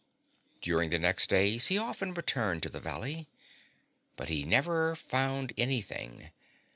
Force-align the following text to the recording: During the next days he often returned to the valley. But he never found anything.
During 0.63 0.89
the 0.89 0.97
next 0.97 1.29
days 1.29 1.67
he 1.67 1.77
often 1.77 2.15
returned 2.15 2.63
to 2.63 2.69
the 2.69 2.79
valley. 2.79 3.27
But 4.15 4.29
he 4.29 4.43
never 4.45 4.95
found 4.95 5.53
anything. 5.59 6.31